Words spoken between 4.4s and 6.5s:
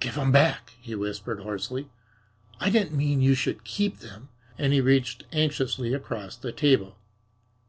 and he reached anxiously across the